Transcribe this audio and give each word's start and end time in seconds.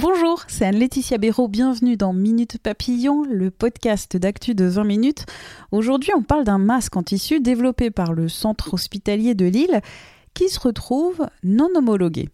Bonjour, 0.00 0.44
c'est 0.46 0.64
Anne-Laetitia 0.66 1.18
Béraud. 1.18 1.48
Bienvenue 1.48 1.96
dans 1.96 2.12
Minute 2.12 2.58
Papillon, 2.58 3.24
le 3.28 3.50
podcast 3.50 4.16
d'actu 4.16 4.54
de 4.54 4.66
20 4.66 4.84
minutes. 4.84 5.26
Aujourd'hui, 5.72 6.12
on 6.16 6.22
parle 6.22 6.44
d'un 6.44 6.58
masque 6.58 6.96
en 6.96 7.02
tissu 7.02 7.40
développé 7.40 7.90
par 7.90 8.12
le 8.12 8.28
centre 8.28 8.72
hospitalier 8.72 9.34
de 9.34 9.46
Lille 9.46 9.80
qui 10.32 10.48
se 10.48 10.60
retrouve 10.60 11.26
non 11.42 11.68
homologué. 11.74 12.28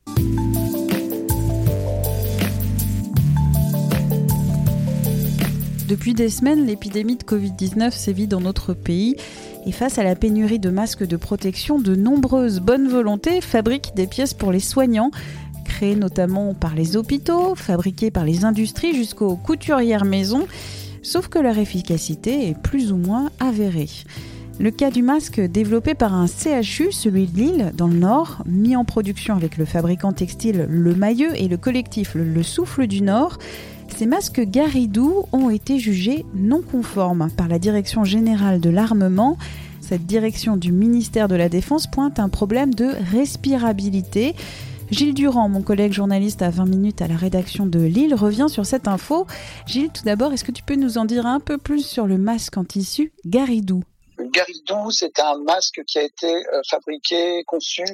Depuis 5.88 6.14
des 6.14 6.28
semaines, 6.28 6.66
l'épidémie 6.66 7.16
de 7.16 7.22
Covid-19 7.22 7.92
sévit 7.92 8.26
dans 8.26 8.40
notre 8.40 8.74
pays 8.74 9.16
et 9.66 9.72
face 9.72 9.98
à 9.98 10.04
la 10.04 10.14
pénurie 10.14 10.58
de 10.58 10.70
masques 10.70 11.06
de 11.06 11.16
protection, 11.16 11.78
de 11.78 11.94
nombreuses 11.94 12.60
bonnes 12.60 12.88
volontés 12.88 13.40
fabriquent 13.40 13.94
des 13.94 14.06
pièces 14.06 14.34
pour 14.34 14.52
les 14.52 14.60
soignants 14.60 15.10
créés 15.66 15.96
notamment 15.96 16.54
par 16.54 16.74
les 16.74 16.96
hôpitaux, 16.96 17.54
fabriqués 17.54 18.10
par 18.10 18.24
les 18.24 18.44
industries 18.44 18.94
jusqu'aux 18.94 19.36
couturières 19.36 20.04
maison, 20.04 20.46
sauf 21.02 21.28
que 21.28 21.38
leur 21.38 21.58
efficacité 21.58 22.48
est 22.48 22.58
plus 22.58 22.92
ou 22.92 22.96
moins 22.96 23.30
avérée. 23.40 23.88
Le 24.58 24.70
cas 24.70 24.90
du 24.90 25.02
masque 25.02 25.38
développé 25.38 25.94
par 25.94 26.14
un 26.14 26.26
CHU, 26.26 26.90
celui 26.90 27.26
de 27.26 27.36
Lille, 27.36 27.72
dans 27.76 27.88
le 27.88 27.98
Nord, 27.98 28.42
mis 28.46 28.74
en 28.74 28.86
production 28.86 29.34
avec 29.34 29.58
le 29.58 29.66
fabricant 29.66 30.12
textile 30.12 30.66
Le 30.70 30.94
Mailleux 30.94 31.32
et 31.36 31.48
le 31.48 31.58
collectif 31.58 32.14
Le 32.14 32.42
Souffle 32.42 32.86
du 32.86 33.02
Nord, 33.02 33.38
ces 33.94 34.06
masques 34.06 34.40
Garidou 34.40 35.24
ont 35.32 35.48
été 35.48 35.78
jugés 35.78 36.26
non 36.34 36.60
conformes 36.60 37.30
par 37.36 37.48
la 37.48 37.58
Direction 37.58 38.04
générale 38.04 38.60
de 38.60 38.68
l'armement. 38.68 39.38
Cette 39.80 40.04
direction 40.04 40.56
du 40.56 40.72
ministère 40.72 41.28
de 41.28 41.34
la 41.34 41.48
Défense 41.48 41.86
pointe 41.86 42.18
un 42.18 42.28
problème 42.28 42.74
de 42.74 42.90
respirabilité. 43.12 44.34
Gilles 44.90 45.14
Durand, 45.14 45.48
mon 45.48 45.62
collègue 45.62 45.92
journaliste 45.92 46.42
à 46.42 46.50
20 46.50 46.66
minutes 46.66 47.02
à 47.02 47.08
la 47.08 47.16
rédaction 47.16 47.66
de 47.66 47.80
Lille, 47.80 48.14
revient 48.14 48.46
sur 48.48 48.64
cette 48.64 48.86
info. 48.86 49.26
Gilles, 49.66 49.90
tout 49.92 50.04
d'abord, 50.04 50.32
est-ce 50.32 50.44
que 50.44 50.52
tu 50.52 50.62
peux 50.62 50.76
nous 50.76 50.96
en 50.96 51.04
dire 51.04 51.26
un 51.26 51.40
peu 51.40 51.58
plus 51.58 51.84
sur 51.84 52.06
le 52.06 52.18
masque 52.18 52.56
en 52.56 52.64
tissu 52.64 53.12
Garidou? 53.24 53.82
Garidou, 54.26 54.90
c'est 54.90 55.18
un 55.20 55.38
masque 55.38 55.82
qui 55.86 55.98
a 55.98 56.02
été 56.02 56.26
euh, 56.26 56.60
fabriqué, 56.68 57.44
conçu, 57.44 57.84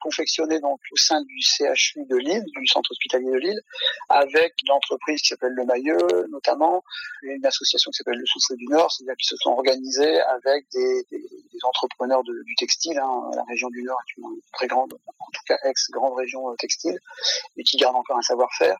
confectionné 0.00 0.60
donc 0.60 0.80
au 0.92 0.96
sein 0.96 1.20
du 1.22 1.40
CHU 1.40 2.04
de 2.06 2.16
Lille, 2.16 2.44
du 2.56 2.66
centre 2.66 2.90
hospitalier 2.90 3.30
de 3.30 3.38
Lille, 3.38 3.60
avec 4.08 4.54
une 4.62 4.72
entreprise 4.72 5.20
qui 5.20 5.28
s'appelle 5.28 5.52
Le 5.52 5.64
Mailleux, 5.64 6.26
notamment, 6.30 6.84
et 7.24 7.34
une 7.34 7.46
association 7.46 7.90
qui 7.90 7.98
s'appelle 7.98 8.18
Le 8.18 8.26
Souffle 8.26 8.56
du 8.56 8.66
Nord, 8.66 8.90
c'est-à-dire 8.92 9.16
qu'ils 9.16 9.28
se 9.28 9.36
sont 9.36 9.50
organisés 9.50 10.20
avec 10.20 10.66
des, 10.72 11.04
des, 11.10 11.18
des 11.18 11.58
entrepreneurs 11.64 12.22
de, 12.24 12.42
du 12.44 12.54
textile. 12.56 12.98
Hein. 12.98 13.30
La 13.34 13.44
région 13.44 13.68
du 13.70 13.82
Nord 13.82 13.98
est 14.08 14.20
une 14.20 14.40
très 14.52 14.66
grande, 14.66 14.92
en 14.94 15.30
tout 15.32 15.42
cas 15.46 15.56
ex-grande 15.64 16.14
région 16.16 16.50
euh, 16.50 16.54
textile, 16.56 16.98
et 17.56 17.64
qui 17.64 17.76
garde 17.76 17.96
encore 17.96 18.16
un 18.16 18.22
savoir-faire. 18.22 18.76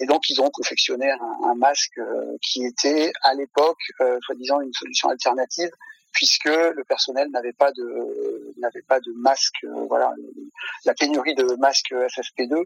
Et 0.00 0.06
donc, 0.06 0.28
ils 0.30 0.40
ont 0.40 0.50
confectionné 0.50 1.10
un, 1.10 1.50
un 1.50 1.54
masque 1.54 1.98
euh, 1.98 2.36
qui 2.42 2.64
était, 2.64 3.12
à 3.22 3.34
l'époque, 3.34 3.78
euh, 4.00 4.18
soi-disant 4.22 4.60
une 4.60 4.72
solution 4.72 5.08
alternative 5.08 5.70
puisque 6.18 6.46
le 6.46 6.82
personnel 6.82 7.30
n'avait 7.30 7.52
pas 7.52 7.70
de 7.70 8.52
n'avait 8.56 8.82
pas 8.82 8.98
de 8.98 9.12
masque. 9.12 9.62
Euh, 9.62 9.86
voilà, 9.88 10.12
la 10.84 10.92
pénurie 10.94 11.36
de 11.36 11.44
masques 11.60 11.92
FFP2 11.92 12.64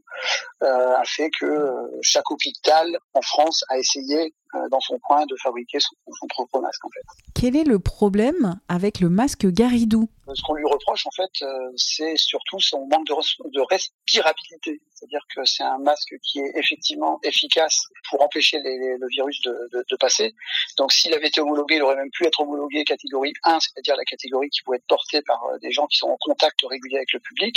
euh, 0.63 0.97
a 0.97 1.05
fait 1.05 1.29
que 1.39 1.45
euh, 1.45 1.99
chaque 2.01 2.31
hôpital 2.31 2.97
en 3.13 3.21
France 3.21 3.63
a 3.69 3.79
essayé 3.79 4.35
dans 4.71 4.81
son 4.81 4.99
coin 4.99 5.25
de 5.27 5.37
fabriquer 5.43 5.79
son, 5.81 5.95
son, 6.19 6.27
propre 6.27 6.61
masque 6.61 6.85
en 6.85 6.91
fait. 6.91 7.03
Quel 7.35 7.57
est 7.57 7.65
le 7.65 7.79
problème 7.79 8.61
avec 8.69 9.01
le 9.01 9.09
masque 9.09 9.47
Garidou? 9.47 10.09
Ce 10.35 10.43
qu'on 10.43 10.55
lui 10.55 10.65
reproche 10.65 11.07
en 11.07 11.11
fait, 11.11 11.31
euh, 11.43 11.71
c'est 11.77 12.17
surtout 12.17 12.61
son 12.61 12.87
manque 12.87 13.07
de, 13.07 13.15
de 13.51 13.61
respirabilité. 13.61 14.81
C'est-à-dire 14.95 15.27
que 15.35 15.45
c'est 15.45 15.65
un 15.65 15.79
masque 15.79 16.15
qui 16.23 16.39
est 16.39 16.53
effectivement 16.55 17.19
efficace 17.25 17.89
pour 18.09 18.23
empêcher 18.23 18.59
les, 18.63 18.79
les, 18.79 18.97
le 18.99 19.09
virus 19.09 19.41
de, 19.43 19.69
de, 19.73 19.85
de 19.89 19.97
passer. 19.97 20.33
Donc 20.79 20.93
s'il 20.93 21.13
avait 21.13 21.27
été 21.27 21.41
homologué, 21.41 21.77
il 21.77 21.83
aurait 21.83 21.97
même 21.97 22.11
pu 22.13 22.25
être 22.25 22.41
homologué 22.41 22.85
catégorie 22.85 23.33
1, 23.43 23.59
c'est-à-dire 23.61 23.97
la 23.97 24.05
catégorie 24.05 24.49
qui 24.51 24.63
pouvait 24.63 24.77
être 24.77 24.87
portée 24.87 25.23
par 25.23 25.43
euh, 25.45 25.59
des 25.59 25.73
gens 25.73 25.87
qui 25.87 25.99
sont 25.99 26.09
en 26.09 26.17
contact 26.21 26.61
régulier 26.69 26.99
avec 26.99 27.13
le 27.13 27.21
public. 27.21 27.57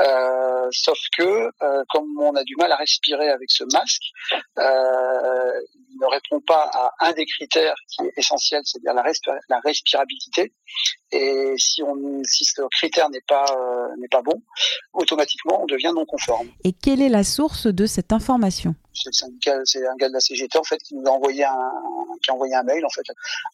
Euh, 0.00 0.68
sauf 0.72 0.98
que 1.16 1.50
comme 1.90 2.18
on 2.18 2.34
a 2.34 2.42
du 2.42 2.56
mal 2.56 2.72
à 2.72 2.76
respirer 2.76 3.28
avec 3.28 3.50
ce 3.50 3.64
masque, 3.72 4.02
il 4.56 5.98
ne 6.00 6.06
répond 6.14 6.40
pas 6.40 6.70
à 6.72 6.92
un 7.00 7.12
des 7.12 7.26
critères 7.26 7.74
qui 7.88 8.02
est 8.02 8.12
essentiel, 8.16 8.62
c'est-à-dire 8.64 8.94
la, 8.94 9.02
respir 9.02 9.34
la, 9.48 9.60
respirabilité. 9.60 10.52
Et 11.12 11.54
si, 11.58 11.82
on, 11.82 12.22
si 12.24 12.44
ce 12.44 12.62
critère 12.72 13.08
n'est 13.10 13.22
pas, 13.26 13.44
euh, 13.56 13.88
n'est 13.98 14.08
pas 14.08 14.22
bon, 14.22 14.42
automatiquement 14.92 15.62
on 15.62 15.66
devient 15.66 15.92
non 15.94 16.04
conforme. 16.04 16.48
Et 16.64 16.72
quelle 16.72 17.02
est 17.02 17.08
la 17.08 17.24
source 17.24 17.66
de 17.66 17.86
cette 17.86 18.12
information? 18.12 18.74
C'est 18.94 19.24
un 19.24 19.96
gars 19.96 20.08
de 20.08 20.12
la 20.12 20.20
CGT 20.20 20.56
en 20.56 20.62
fait 20.62 20.78
qui 20.78 20.94
nous 20.94 21.04
a 21.06 21.10
envoyé 21.10 21.44
un, 21.44 21.72
qui 22.22 22.30
a 22.30 22.34
envoyé 22.34 22.54
un 22.54 22.62
mail 22.62 22.84
en 22.86 22.90
fait 22.90 23.02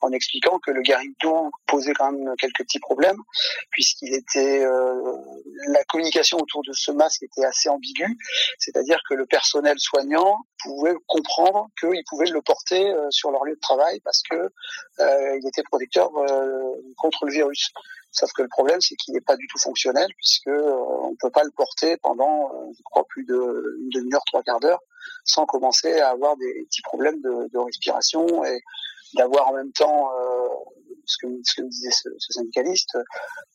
en 0.02 0.12
expliquant 0.12 0.58
que 0.58 0.70
le 0.70 0.82
Garidou 0.82 1.50
posait 1.66 1.94
quand 1.94 2.12
même 2.12 2.34
quelques 2.38 2.58
petits 2.58 2.78
problèmes 2.78 3.16
puisqu'il 3.70 4.14
était 4.14 4.62
euh, 4.62 5.16
la 5.68 5.82
communication 5.84 6.38
autour 6.38 6.62
de 6.62 6.72
ce 6.72 6.90
masque 6.90 7.22
était 7.22 7.44
assez 7.44 7.68
ambiguë, 7.68 8.18
c'est-à-dire 8.58 8.98
que 9.08 9.14
le 9.14 9.26
personnel 9.26 9.76
soignant 9.78 10.38
pouvait 10.62 10.94
comprendre 11.06 11.68
qu'il 11.78 12.02
pouvait 12.08 12.30
le 12.30 12.42
euh, 12.72 13.10
sur 13.10 13.30
leur 13.30 13.44
lieu 13.44 13.54
de 13.54 13.60
travail 13.60 14.00
parce 14.00 14.22
que 14.28 14.36
euh, 14.36 15.38
il 15.40 15.46
était 15.46 15.62
protecteur 15.62 16.10
euh, 16.16 16.74
contre 16.96 17.26
le 17.26 17.32
virus. 17.32 17.70
Sauf 18.12 18.32
que 18.32 18.42
le 18.42 18.48
problème, 18.48 18.80
c'est 18.80 18.96
qu'il 18.96 19.14
n'est 19.14 19.20
pas 19.20 19.36
du 19.36 19.46
tout 19.46 19.58
fonctionnel 19.58 20.08
puisque 20.16 20.48
on 20.48 21.10
ne 21.10 21.16
peut 21.20 21.30
pas 21.30 21.44
le 21.44 21.50
porter 21.50 21.96
pendant, 21.98 22.50
je 22.76 22.82
crois, 22.84 23.04
plus 23.08 23.24
d'une 23.24 23.88
demi-heure, 23.90 24.24
trois 24.26 24.42
quarts 24.42 24.58
d'heure, 24.58 24.80
sans 25.24 25.46
commencer 25.46 26.00
à 26.00 26.10
avoir 26.10 26.36
des 26.36 26.64
petits 26.64 26.82
problèmes 26.82 27.20
de, 27.20 27.48
de 27.52 27.58
respiration 27.58 28.44
et 28.44 28.60
d'avoir 29.14 29.48
en 29.48 29.54
même 29.54 29.72
temps, 29.72 30.10
ce, 31.10 31.16
que, 31.18 31.26
ce, 31.44 31.54
que, 31.54 31.62
disait 31.68 31.90
ce, 31.90 32.08
ce 32.18 32.32
syndicaliste, 32.32 32.96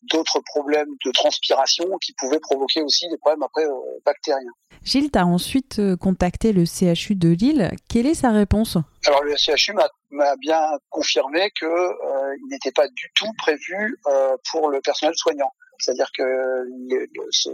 d'autres 0.04 0.42
problèmes 0.46 0.90
de 1.06 1.12
transpiration 1.12 1.86
qui 2.02 2.14
pouvaient 2.14 2.40
provoquer 2.40 2.82
aussi 2.82 3.08
des 3.10 3.18
problèmes 3.18 3.44
après 3.44 3.66
euh, 3.66 4.00
bactériens. 4.06 4.52
Gilles, 4.84 5.10
tu 5.10 5.18
as 5.18 5.26
ensuite 5.26 5.82
contacté 5.98 6.54
le 6.54 6.66
CHU 6.66 7.16
de 7.16 7.30
Lille. 7.30 7.72
Quelle 7.90 8.06
est 8.06 8.14
sa 8.14 8.32
réponse? 8.32 8.78
Alors 9.08 9.24
le 9.24 9.36
CHU 9.36 9.74
m'a 10.12 10.36
bien 10.38 10.62
confirmé 10.90 11.52
que 11.60 11.66
euh, 11.66 12.36
il 12.40 12.48
n'était 12.50 12.72
pas 12.72 12.88
du 12.88 13.12
tout 13.16 13.32
prévu 13.38 14.00
euh, 14.08 14.36
pour 14.52 14.70
le 14.70 14.82
personnel 14.82 15.16
soignant. 15.16 15.52
C'est-à-dire 15.80 16.10
que 16.18 16.68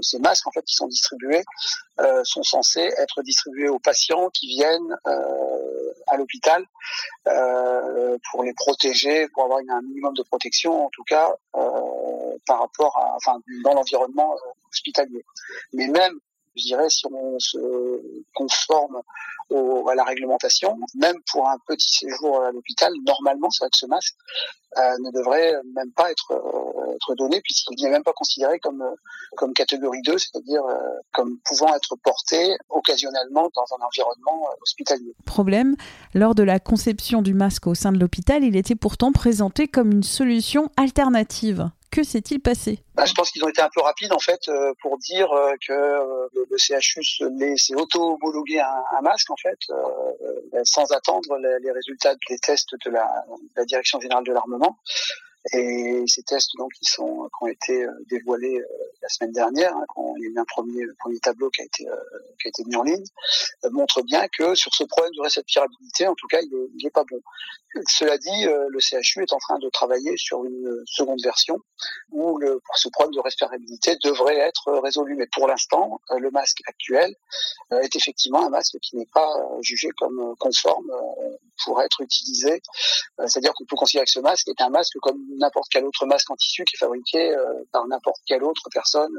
ces 0.01 0.19
masques, 0.19 0.47
en 0.47 0.51
fait, 0.51 0.63
qui 0.63 0.75
sont 0.75 0.87
distribués, 0.87 1.43
euh, 1.99 2.23
sont 2.23 2.43
censés 2.43 2.91
être 2.97 3.21
distribués 3.21 3.69
aux 3.69 3.79
patients 3.79 4.29
qui 4.29 4.47
viennent 4.47 4.97
euh, 5.07 5.93
à 6.07 6.17
l'hôpital 6.17 6.65
euh, 7.27 8.17
pour 8.29 8.43
les 8.43 8.53
protéger, 8.53 9.27
pour 9.29 9.45
avoir 9.45 9.59
un 9.69 9.81
minimum 9.81 10.13
de 10.15 10.23
protection, 10.23 10.85
en 10.85 10.89
tout 10.89 11.03
cas, 11.03 11.35
euh, 11.55 12.37
par 12.45 12.59
rapport 12.59 12.97
à, 12.97 13.15
enfin, 13.15 13.39
dans 13.63 13.73
l'environnement 13.73 14.35
hospitalier. 14.69 15.23
Mais 15.73 15.87
même 15.87 16.19
je 16.55 16.63
dirais, 16.63 16.89
si 16.89 17.05
on 17.07 17.39
se 17.39 17.57
conforme 18.33 19.01
au, 19.49 19.87
à 19.89 19.95
la 19.95 20.03
réglementation, 20.03 20.77
même 20.95 21.17
pour 21.31 21.47
un 21.47 21.57
petit 21.67 21.93
séjour 21.93 22.41
à 22.41 22.51
l'hôpital, 22.51 22.91
normalement, 23.05 23.49
c'est 23.49 23.63
vrai 23.63 23.69
que 23.69 23.77
ce 23.77 23.85
masque 23.85 24.15
euh, 24.77 24.97
ne 25.03 25.11
devrait 25.11 25.53
même 25.75 25.91
pas 25.91 26.11
être, 26.11 26.31
euh, 26.31 26.95
être 26.95 27.15
donné 27.15 27.41
puisqu'il 27.41 27.83
n'est 27.83 27.89
même 27.89 28.03
pas 28.03 28.13
considéré 28.13 28.57
comme, 28.59 28.83
comme 29.35 29.53
catégorie 29.53 30.01
2, 30.03 30.17
c'est-à-dire 30.17 30.63
euh, 30.65 30.77
comme 31.13 31.37
pouvant 31.43 31.75
être 31.75 31.95
porté 32.01 32.55
occasionnellement 32.69 33.49
dans 33.53 33.65
un 33.77 33.85
environnement 33.85 34.47
hospitalier. 34.61 35.13
Problème, 35.25 35.75
lors 36.13 36.35
de 36.35 36.43
la 36.43 36.59
conception 36.59 37.21
du 37.21 37.33
masque 37.33 37.67
au 37.67 37.75
sein 37.75 37.91
de 37.91 37.99
l'hôpital, 37.99 38.43
il 38.43 38.55
était 38.55 38.75
pourtant 38.75 39.11
présenté 39.11 39.67
comme 39.67 39.91
une 39.91 40.03
solution 40.03 40.69
alternative. 40.77 41.69
Que 41.91 42.03
s'est-il 42.03 42.39
passé? 42.39 42.79
Bah, 42.95 43.03
Je 43.03 43.13
pense 43.13 43.31
qu'ils 43.31 43.43
ont 43.43 43.49
été 43.49 43.61
un 43.61 43.69
peu 43.73 43.81
rapides 43.81 44.13
en 44.13 44.19
fait 44.19 44.47
euh, 44.47 44.73
pour 44.81 44.97
dire 44.97 45.29
euh, 45.33 45.51
que 45.67 45.73
euh, 45.73 46.29
le 46.49 46.57
CHU 46.57 47.03
s'est 47.03 47.75
auto-homologué 47.75 48.61
un, 48.61 49.01
masque 49.01 49.29
en 49.29 49.35
fait 49.35 49.59
sans 50.63 50.89
attendre 50.93 51.37
les, 51.37 51.59
les, 51.61 51.71
résultats 51.71 52.15
des 52.29 52.37
tests 52.37 52.75
de 52.85 52.91
la, 52.91 53.03
de 53.29 53.51
la 53.57 53.65
Direction 53.65 53.99
générale 53.99 54.23
de 54.23 54.31
l'armement. 54.31 54.79
Et 55.53 56.03
ces 56.07 56.23
tests 56.23 56.51
donc 56.57 56.71
qui 56.73 56.85
sont 56.85 57.29
qui 57.37 57.43
ont 57.43 57.47
été 57.47 57.85
dévoilés 58.09 58.63
la 59.01 59.09
semaine 59.09 59.31
dernière, 59.31 59.75
hein, 59.75 59.85
il 60.17 60.23
y 60.23 60.27
a 60.27 60.29
eu 60.29 60.39
un 60.39 60.45
premier, 60.45 60.83
premier 60.99 61.19
tableau 61.19 61.49
qui 61.49 61.61
a 61.61 61.65
été, 61.65 61.85
qui 62.39 62.47
a 62.47 62.49
été 62.49 62.63
mis 62.65 62.75
en 62.75 62.83
ligne, 62.83 63.03
montre 63.71 64.01
bien 64.03 64.27
que 64.37 64.55
sur 64.55 64.73
ce 64.73 64.83
problème 64.83 65.13
de 65.15 65.21
réceptirabilité, 65.21 66.07
en 66.07 66.15
tout 66.15 66.27
cas, 66.27 66.39
il 66.41 66.49
n'est 66.49 66.87
est 66.87 66.91
pas 66.91 67.03
bon. 67.03 67.19
Cela 67.87 68.17
dit, 68.17 68.45
le 68.45 68.79
CHU 68.79 69.23
est 69.23 69.33
en 69.33 69.37
train 69.37 69.57
de 69.59 69.69
travailler 69.69 70.17
sur 70.17 70.43
une 70.45 70.83
seconde 70.85 71.21
version 71.23 71.57
où 72.11 72.37
le, 72.37 72.61
ce 72.75 72.89
problème 72.89 73.13
de 73.15 73.21
respirabilité 73.21 73.95
devrait 74.03 74.37
être 74.37 74.71
résolu. 74.79 75.15
Mais 75.15 75.27
pour 75.33 75.47
l'instant, 75.47 76.01
le 76.17 76.29
masque 76.31 76.61
actuel 76.67 77.15
est 77.71 77.95
effectivement 77.95 78.45
un 78.45 78.49
masque 78.49 78.77
qui 78.81 78.97
n'est 78.97 79.09
pas 79.13 79.31
jugé 79.61 79.89
comme 79.97 80.35
conforme 80.37 80.91
pour 81.71 81.81
être 81.81 82.01
utilisé. 82.01 82.61
C'est-à-dire 83.27 83.53
qu'on 83.53 83.63
peut 83.63 83.77
considérer 83.77 84.03
que 84.03 84.11
ce 84.11 84.19
masque 84.19 84.49
est 84.49 84.59
un 84.61 84.69
masque 84.69 84.97
comme 85.01 85.21
n'importe 85.37 85.67
quel 85.71 85.85
autre 85.85 86.05
masque 86.05 86.29
en 86.29 86.35
tissu 86.35 86.65
qui 86.65 86.75
est 86.75 86.79
fabriqué 86.79 87.33
par 87.71 87.87
n'importe 87.87 88.19
quelle 88.25 88.43
autre 88.43 88.67
personne 88.73 89.13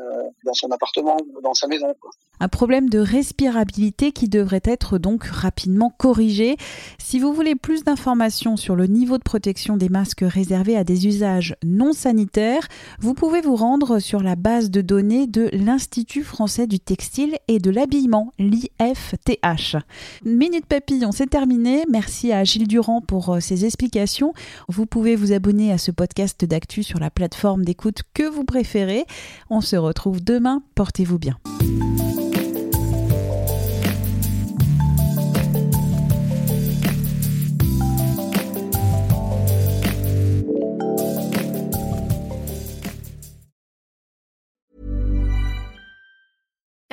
dans 0.44 0.52
son 0.52 0.70
appartement 0.70 1.16
ou 1.34 1.40
dans 1.40 1.54
sa 1.54 1.66
maison. 1.66 1.94
Un 2.40 2.48
problème 2.48 2.90
de 2.90 2.98
respirabilité 2.98 4.12
qui 4.12 4.28
devrait 4.28 4.60
être 4.64 4.98
donc 4.98 5.24
rapidement 5.24 5.88
corrigé. 5.90 6.56
Si 6.98 7.18
vous 7.20 7.32
voulez 7.32 7.54
plus 7.54 7.84
d'informations 7.84 8.58
sur 8.58 8.74
le 8.74 8.86
niveau 8.86 9.16
de 9.16 9.22
protection 9.22 9.78
des 9.78 9.88
masques 9.88 10.24
réservés 10.24 10.76
à 10.76 10.84
des 10.84 11.06
usages 11.06 11.56
non 11.64 11.94
sanitaires, 11.94 12.66
vous 12.98 13.14
pouvez 13.14 13.40
vous 13.40 13.56
rendre 13.56 13.98
sur 13.98 14.22
la 14.22 14.36
base 14.36 14.70
de 14.70 14.82
données 14.82 15.26
de 15.26 15.48
l'Institut 15.52 16.24
français 16.24 16.66
du 16.66 16.80
textile 16.80 17.38
et 17.48 17.60
de 17.60 17.70
l'habillement, 17.70 18.32
l'IFTH. 18.38 19.76
Minute 20.24 20.66
Papillon, 20.66 21.12
c'est 21.12 21.30
terminé. 21.30 21.84
Merci 21.88 22.32
à 22.32 22.41
Gilles 22.44 22.68
Durand 22.68 23.00
pour 23.00 23.30
euh, 23.30 23.40
ses 23.40 23.64
explications. 23.64 24.32
Vous 24.68 24.86
pouvez 24.86 25.16
vous 25.16 25.32
abonner 25.32 25.72
à 25.72 25.78
ce 25.78 25.90
podcast 25.90 26.44
d'actu 26.44 26.82
sur 26.82 26.98
la 26.98 27.10
plateforme 27.10 27.64
d'écoute 27.64 28.02
que 28.14 28.28
vous 28.28 28.44
préférez. 28.44 29.04
On 29.50 29.60
se 29.60 29.76
retrouve 29.76 30.22
demain. 30.22 30.62
Portez-vous 30.74 31.18
bien. 31.18 31.38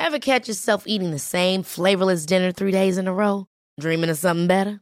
Ever 0.10 0.18
catch 0.18 0.48
yourself 0.48 0.86
eating 0.88 1.12
the 1.12 1.20
same 1.20 1.62
flavorless 1.62 2.26
dinner 2.26 2.52
three 2.52 2.72
days 2.72 2.98
in 2.98 3.08
a 3.08 3.14
row? 3.14 3.46
Dreaming 3.80 4.10
of 4.10 4.18
something 4.18 4.48
better? 4.48 4.82